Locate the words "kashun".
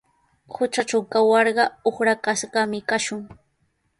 2.89-3.21